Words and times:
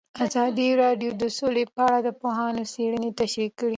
ازادي 0.25 0.67
راډیو 0.83 1.11
د 1.21 1.23
سوله 1.37 1.63
په 1.75 1.81
اړه 1.87 1.99
د 2.03 2.09
پوهانو 2.21 2.63
څېړنې 2.73 3.09
تشریح 3.19 3.51
کړې. 3.59 3.69